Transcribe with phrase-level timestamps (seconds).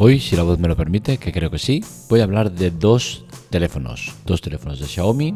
[0.00, 2.70] Hoy, si la voz me lo permite, que creo que sí, voy a hablar de
[2.70, 5.34] dos teléfonos, dos teléfonos de Xiaomi,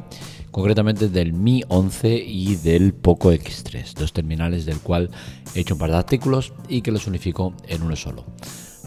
[0.53, 5.11] concretamente del Mi 11 y del Poco X3, dos terminales del cual
[5.57, 8.25] he hecho un par de artículos y que los unifico en uno solo.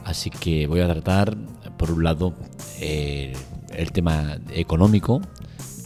[0.05, 1.35] Así que voy a tratar,
[1.77, 2.33] por un lado,
[2.79, 3.33] eh,
[3.75, 5.19] el tema económico,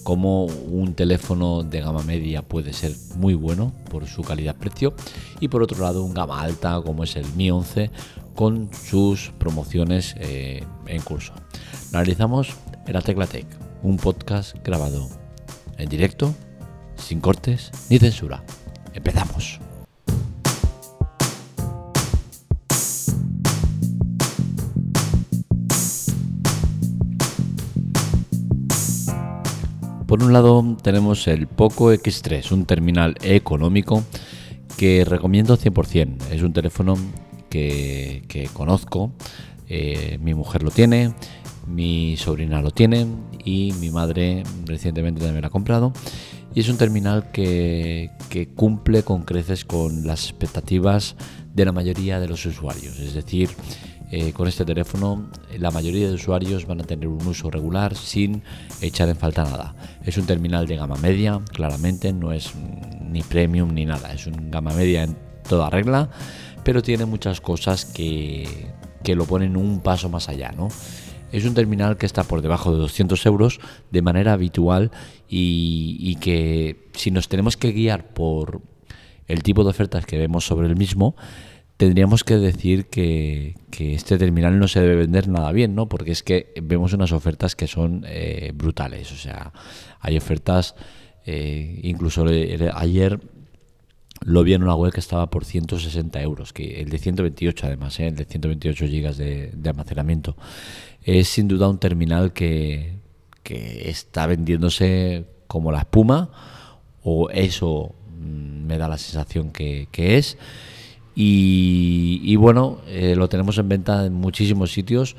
[0.03, 4.93] cómo un teléfono de gama media puede ser muy bueno por su calidad-precio
[5.39, 7.89] y por otro lado un gama alta como es el Mi 11
[8.39, 11.33] con sus promociones eh, en curso.
[11.91, 12.55] Analizamos
[12.87, 13.45] la Tecla Tech,
[13.83, 15.09] un podcast grabado
[15.77, 16.33] en directo,
[16.95, 18.41] sin cortes ni censura.
[18.93, 19.59] Empezamos.
[30.07, 34.01] Por un lado tenemos el Poco X3, un terminal económico
[34.77, 36.29] que recomiendo 100%.
[36.31, 36.95] Es un teléfono
[37.49, 39.11] que, conozco.
[39.67, 41.13] Eh, mi mujer lo tiene,
[41.67, 43.05] mi sobrina lo tiene
[43.43, 45.93] y mi madre recientemente también lo ha comprado.
[46.55, 48.11] Y es un terminal que,
[48.55, 51.15] cumple con creces con las expectativas
[51.53, 52.99] de la mayoría de los usuarios.
[52.99, 53.49] Es decir,
[54.11, 58.41] eh, con este teléfono la mayoría de usuarios van a tener un uso regular sin
[58.81, 59.75] echar en falta nada.
[60.03, 62.51] Es un terminal de gama media, claramente, no es
[63.07, 65.15] ni premium ni nada, es un gama media en
[65.47, 66.09] toda regla
[66.63, 68.67] pero tiene muchas cosas que,
[69.05, 70.67] lo ponen un paso más allá, ¿no?
[71.31, 73.59] Es un terminal que está por debajo de 200 euros
[73.91, 74.91] de manera habitual
[75.27, 78.61] y, que si nos tenemos que guiar por
[79.27, 81.15] el tipo de ofertas que vemos sobre el mismo,
[81.77, 85.87] tendríamos que decir que, este terminal no se debe vender nada bien, ¿no?
[85.87, 89.11] Porque es que vemos unas ofertas que son eh, brutales.
[89.11, 89.53] O sea,
[89.99, 90.75] hay ofertas,
[91.25, 92.25] eh, incluso
[92.73, 93.19] ayer
[94.21, 97.99] lo vi en una web que estaba por 160 euros, que el de 128 además,
[97.99, 98.07] ¿eh?
[98.07, 100.35] el de 128 gigas de, almacenamiento.
[101.03, 102.97] Es sin duda un terminal que,
[103.43, 106.29] está vendiéndose como la espuma,
[107.01, 110.37] o eso mm, me da la sensación que, es.
[111.15, 115.15] Y, bueno, eh, lo tenemos en venta en muchísimos sitios.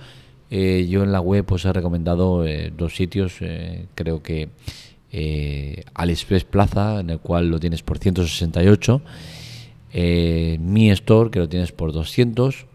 [0.50, 2.44] Eh, yo en la web pues he recomendado
[2.76, 3.38] dos sitios,
[3.94, 4.48] creo que
[5.12, 9.03] eh, AliExpress Plaza, en el cual lo tienes por 168,
[9.93, 12.66] eh, Mi Store, que lo tienes por 200,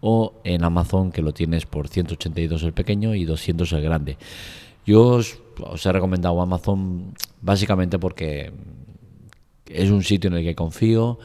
[0.00, 4.18] o en Amazon, que lo tienes por 182 el pequeño y 200 el grande.
[4.84, 5.38] Yo os,
[5.86, 8.52] he recomendado Amazon básicamente porque
[9.66, 11.18] es un sitio en el que confío,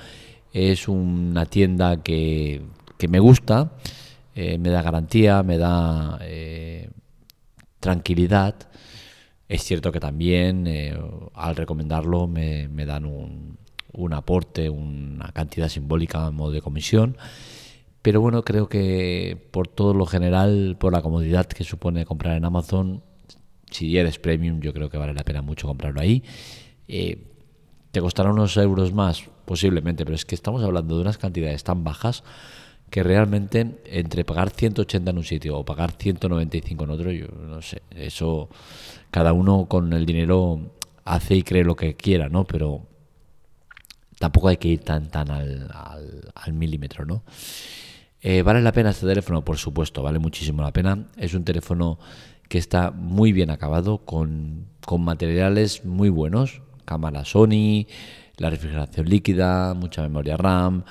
[0.53, 2.61] es una tienda que,
[3.09, 3.73] me gusta,
[4.35, 6.89] eh, me da garantía, me da eh,
[7.81, 8.55] tranquilidad
[9.49, 10.95] es cierto que también eh,
[11.33, 17.17] al recomendarlo me, dan un, aporte, una cantidad simbólica en modo de comisión.
[18.03, 22.45] Pero bueno, creo que por todo lo general, por la comodidad que supone comprar en
[22.45, 23.03] Amazon,
[23.71, 26.23] si eres premium, yo creo que vale la pena mucho comprarlo ahí.
[26.87, 27.25] Eh,
[27.91, 29.23] ¿Te costará unos euros más?
[29.45, 32.23] Posiblemente, pero es que estamos hablando de unas cantidades tan bajas
[32.89, 37.61] que realmente entre pagar 180 en un sitio o pagar 195 en otro, yo no
[37.61, 38.49] sé, eso
[39.11, 40.71] cada uno con el dinero
[41.05, 42.45] hace y cree lo que quiera, ¿no?
[42.45, 42.87] Pero
[44.19, 45.69] tampoco hay que ir tan, tan al,
[46.35, 47.23] al, milímetro, ¿no?
[48.21, 49.43] Eh, ¿Vale la pena este teléfono?
[49.43, 51.07] Por supuesto, vale muchísimo la pena.
[51.15, 51.99] Es un teléfono
[52.49, 57.85] que está muy bien acabado, con, con materiales muy buenos, cámara Sony,
[58.37, 60.83] la refrigeración líquida, mucha memoria RAM,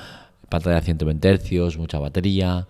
[0.49, 2.67] pantalla de 120 Hz, mucha batería,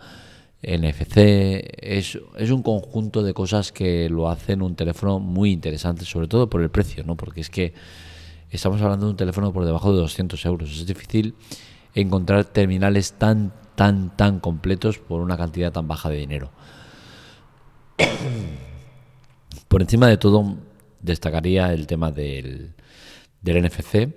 [0.63, 1.17] NFC.
[1.17, 6.51] Es, es, un conjunto de cosas que lo hacen un teléfono muy interesante, sobre todo
[6.51, 7.17] por el precio, ¿no?
[7.17, 7.75] Porque es que
[8.51, 10.71] estamos hablando de un teléfono por debajo de 200 euros.
[10.71, 11.35] Es difícil
[11.95, 16.51] encontrar terminales tan, tan, tan completos por una cantidad tan baja de dinero.
[19.69, 20.57] Por encima de todo,
[21.03, 22.75] destacaría el tema del,
[23.43, 24.09] del NFC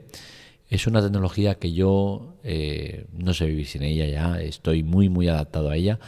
[0.71, 5.27] es una tecnología que yo eh, no sé vivir sin ella ya, estoy muy muy
[5.27, 5.99] adaptado a ella.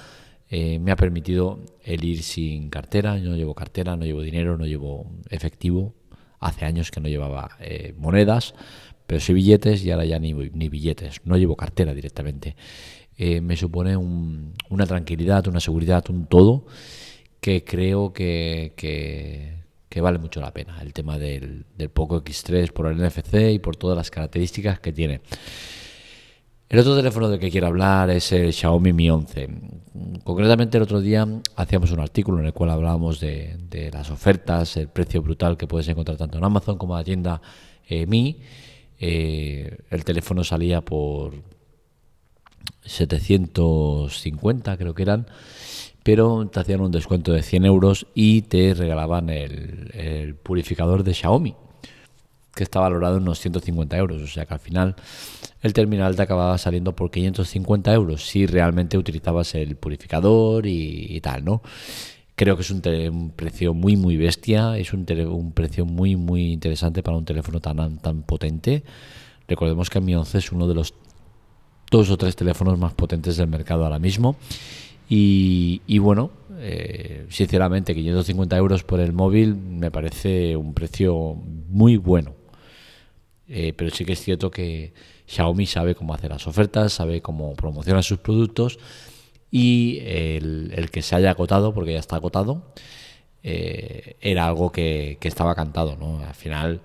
[0.49, 4.57] Eh, me ha permitido el ir sin cartera, yo no llevo cartera, no llevo dinero,
[4.57, 5.93] no llevo efectivo.
[6.39, 8.55] Hace años que no llevaba eh, monedas,
[9.05, 12.55] pero sí billetes y ahora ya ni, billetes, no llevo cartera directamente.
[13.17, 16.65] me supone una tranquilidad, una seguridad, un todo
[17.41, 19.62] que creo que
[20.01, 23.97] vale mucho la pena el tema del, Poco X3 por el NFC y por todas
[23.97, 25.21] las características que tiene.
[26.69, 29.49] El otro teléfono del que quiero hablar es el Xiaomi Mi 11.
[30.23, 34.87] Concretamente el otro día hacíamos un artículo en el cual hablábamos de, las ofertas, el
[34.87, 37.41] precio brutal que puedes encontrar tanto en Amazon como en la tienda
[37.87, 38.39] eh, Mi.
[38.99, 41.33] Eh, el teléfono salía por
[42.85, 45.27] 750 creo que eran
[46.03, 51.55] pero te hacían un descuento de 100 euros y te regalaban el, purificador de Xiaomi,
[52.53, 54.21] que está valorado en unos 150 euros.
[54.21, 54.95] O sea que al final
[55.61, 61.45] el terminal te acababa saliendo por 550 euros si realmente utilizabas el purificador y, tal,
[61.45, 61.61] ¿no?
[62.35, 67.01] Creo que es un, precio muy, muy bestia, es un, un, precio muy, muy interesante
[67.01, 68.83] para un teléfono tan, tan potente.
[69.47, 70.93] Recordemos que Mi 11 es uno de los
[71.91, 74.35] dos o tres teléfonos más potentes del mercado ahora mismo
[75.09, 82.35] y, bueno, eh, sinceramente 550 euros por el móvil me parece un precio muy bueno.
[83.47, 84.93] Eh, pero sí que es cierto que
[85.27, 88.79] Xiaomi sabe cómo hacer las ofertas, sabe cómo promocionar sus productos
[89.51, 92.73] y el, que se haya agotado, porque ya está agotado,
[93.43, 95.97] eh, era algo que, estaba cantado.
[95.97, 96.19] ¿no?
[96.25, 96.81] Al final,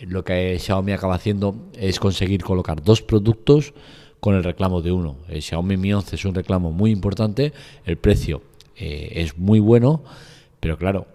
[0.00, 3.74] lo que Xiaomi acaba haciendo es conseguir colocar dos productos
[4.20, 5.16] con el reclamo de uno.
[5.28, 7.52] El Xiaomi Mi 11 es un reclamo muy importante,
[7.84, 8.42] el precio
[8.76, 10.02] eh, es muy bueno,
[10.60, 11.06] pero claro,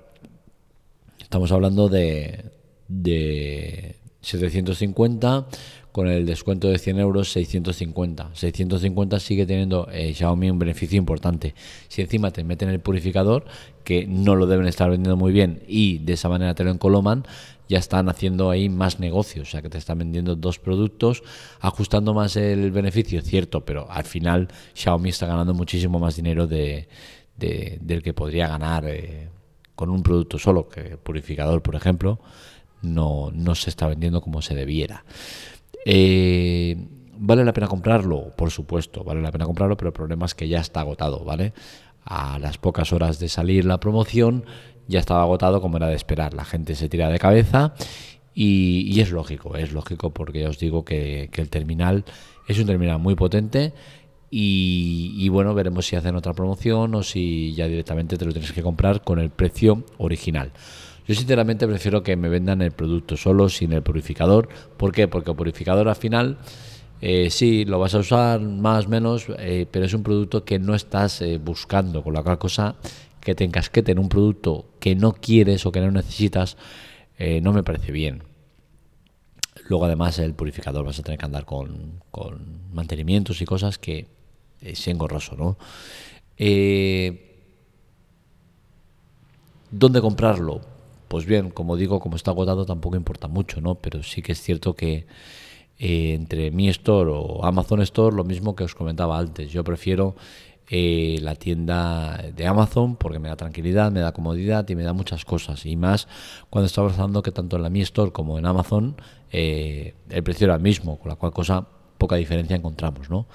[1.19, 2.51] estamos hablando de,
[2.87, 3.95] de
[4.25, 5.48] 750
[5.92, 8.31] con el descuento de 100 euros 650.
[8.33, 11.56] 650 sigue teniendo eh, Xiaomi un beneficio importante.
[11.88, 13.45] Si encima te meten el purificador,
[13.86, 17.24] que no lo deben estar vendiendo muy bien, y de esa manera te lo encoloman,
[17.69, 21.24] ya están haciendo ahí más negocios, o sea que te están vendiendo dos productos,
[21.62, 26.88] ajustando más el beneficio, cierto, pero al final Xiaomi está ganando muchísimo más dinero de,
[27.38, 29.30] del que podría ganar eh,
[29.75, 32.19] con un producto solo, que purificador, por ejemplo,
[32.81, 35.04] no, no se está vendiendo como se debiera.
[35.86, 36.77] Eh,
[37.18, 38.33] ¿Vale la pena comprarlo?
[38.36, 41.54] Por supuesto, vale la pena comprarlo, pero el problema es que ya está agotado, ¿vale?
[42.04, 44.45] A las pocas horas de salir la promoción
[44.88, 46.33] ya estaba agotado como era de esperar.
[46.33, 47.74] La gente se tira de cabeza
[48.33, 52.04] y, es lógico, es lógico porque ya os digo que, el terminal
[52.48, 53.74] es un terminal muy potente
[54.30, 58.62] y, bueno, veremos si hacen otra promoción o si ya directamente te lo tienes que
[58.62, 60.51] comprar con el precio original.
[61.07, 64.49] Yo sinceramente prefiero que me vendan el producto solo, sin el purificador.
[64.77, 65.07] ¿Por qué?
[65.07, 66.39] Porque el purificador al final
[67.01, 70.59] eh, sí, lo vas a usar más o menos, eh, pero es un producto que
[70.59, 72.77] no estás eh, buscando, con la cual cosa
[73.19, 76.57] que te encasquete en un producto que no quieres o que no necesitas,
[77.41, 78.23] no me parece bien.
[79.67, 82.01] Luego además el purificador vas a tener que andar con,
[82.71, 84.05] mantenimientos y cosas que
[84.61, 85.57] es engorroso, ¿no?
[89.71, 90.61] ¿Dónde comprarlo?
[91.07, 93.75] Pues bien, como digo, como está agotado tampoco importa mucho, ¿no?
[93.75, 95.05] Pero sí que es cierto que
[95.77, 100.15] eh, entre mi store o Amazon Store, lo mismo que os comentaba antes, yo prefiero
[100.67, 104.93] eh, la tienda de Amazon porque me da tranquilidad, me da comodidad y me da
[104.93, 105.65] muchas cosas.
[105.65, 106.07] Y más
[106.49, 108.95] cuando estaba hablando que tanto en la Mi Store como en Amazon
[109.31, 111.67] eh, el precio era el mismo, con la cual cosa
[111.97, 113.09] poca diferencia encontramos.
[113.09, 113.27] ¿no?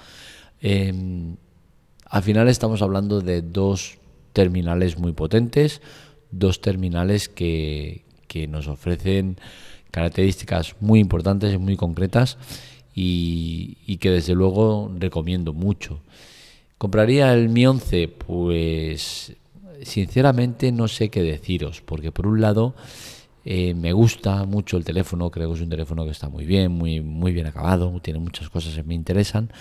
[0.59, 1.37] Em,
[2.05, 3.99] al final estamos hablando de dos
[4.33, 5.81] terminales muy potentes,
[6.31, 9.37] dos terminales que, que nos ofrecen
[9.91, 12.37] características muy importantes y muy concretas
[12.95, 16.01] y, que desde luego recomiendo mucho.
[16.77, 18.07] ¿Compraría el Mi 11?
[18.07, 19.33] Pues
[19.83, 22.73] sinceramente no sé qué deciros, porque por un lado
[23.45, 26.71] eh, me gusta mucho el teléfono, creo que es un teléfono que está muy bien,
[26.71, 29.51] muy, muy bien acabado, tiene muchas cosas que me interesan,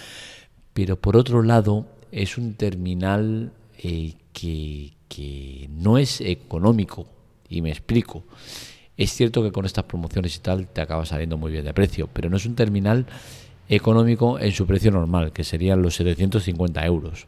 [0.72, 7.06] pero por otro lado es un terminal eh, que, no es económico,
[7.48, 8.24] y me explico.
[8.96, 12.08] Es cierto que con estas promociones y tal te acaba saliendo muy bien de precio,
[12.12, 13.06] pero no es un terminal
[13.68, 17.26] económico en su precio normal, que serían los 750 euros.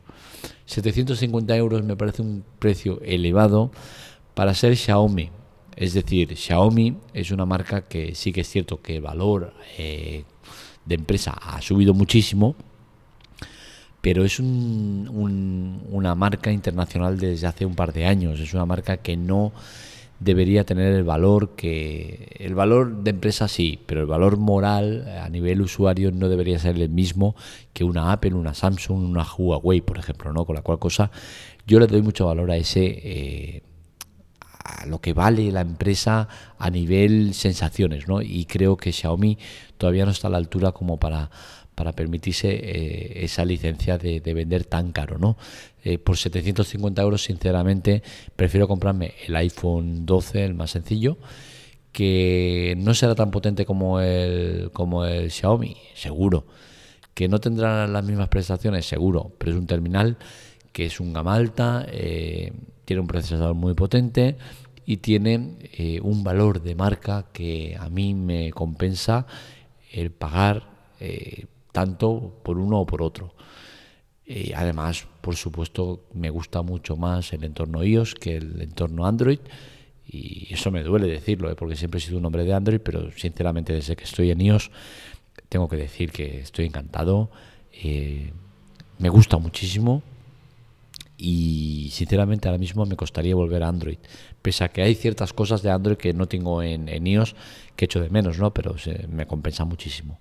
[0.66, 3.71] 750 euros me parece un precio elevado
[4.35, 5.30] para ser Xiaomi.
[5.76, 10.25] Es decir, Xiaomi es una marca que sí que es cierto que el valor eh,
[10.85, 12.56] de empresa ha subido muchísimo,
[14.02, 18.40] pero es una marca internacional desde hace un par de años.
[18.40, 19.52] Es una marca que no
[20.18, 25.28] debería tener el valor que el valor de empresa sí, pero el valor moral a
[25.28, 27.37] nivel usuario no debería ser el mismo
[27.73, 30.44] que una Apple, una Samsung, una Huawei, por ejemplo, ¿no?
[30.44, 31.11] Con la cual cosa
[31.66, 33.62] yo le doy mucho valor a ese eh,
[34.64, 36.28] a lo que vale la empresa
[36.59, 38.21] a nivel sensaciones, ¿no?
[38.21, 39.38] Y creo que Xiaomi
[39.78, 41.30] todavía no está a la altura como para
[41.74, 45.36] para permitirse eh, esa licencia de, vender tan caro, ¿no?
[45.84, 48.02] Eh, por 750 euros, sinceramente,
[48.36, 51.18] prefiero comprarme el iPhone 12, el más sencillo,
[51.90, 56.46] que no será tan potente como el, como el Xiaomi, seguro.
[57.14, 60.16] Que no tendrá las mismas prestaciones, seguro, pero es un terminal
[60.72, 62.52] que es un gama alta, eh,
[62.86, 64.38] tiene un procesador muy potente
[64.86, 69.26] y tiene un valor de marca que a mí me compensa
[69.92, 70.72] el pagar
[71.72, 73.34] tanto por uno o por otro.
[74.24, 79.40] Y además, por supuesto, me gusta mucho más el entorno iOS que el entorno Android.
[80.06, 81.56] Y eso me duele decirlo, ¿eh?
[81.56, 84.70] porque siempre he sido un hombre de Android, pero sinceramente desde que estoy en iOS
[85.48, 87.30] tengo que decir que estoy encantado.
[87.72, 88.32] Eh,
[88.98, 90.02] me gusta muchísimo
[91.24, 93.98] y sinceramente ahora mismo me costaría volver a Android.
[94.42, 97.36] Pese a que hay ciertas cosas de Android que no tengo en, iOS
[97.76, 98.52] que echo de menos, ¿no?
[98.52, 98.74] Pero
[99.08, 100.18] me compensa muchísimo.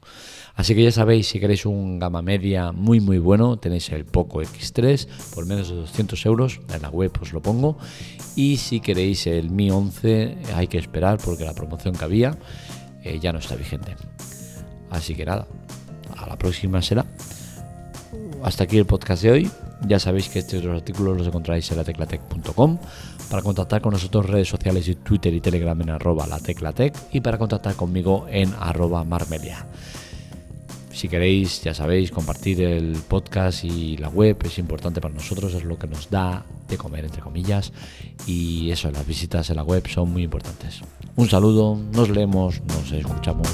[0.53, 4.43] Así que ya sabéis, si queréis un gama media muy muy bueno, tenéis el Poco
[4.43, 7.79] X3 por menos de 200 euros, en la web os lo pongo.
[8.35, 12.37] Y si queréis el Mi 11, hay que esperar porque la promoción que había
[13.03, 13.95] eh, ya no está vigente.
[14.91, 15.47] Así que nada,
[16.15, 17.07] a la próxima será.
[18.43, 19.51] Hasta aquí el podcast de hoy.
[19.87, 22.77] Ya sabéis que estos otros artículos los encontráis en lateclatec.com.
[23.29, 27.37] Para contactar con nosotros, redes sociales y Twitter y Telegram en arroba lateclatec y para
[27.37, 29.65] contactar conmigo en arroba marmelia.
[30.91, 35.63] Si queréis, ya sabéis, compartir el podcast y la web es importante para nosotros, es
[35.63, 37.71] lo que nos da de comer, entre comillas.
[38.27, 40.81] Y eso, las visitas en la web son muy importantes.
[41.15, 43.47] Un saludo, nos leemos, nos escuchamos.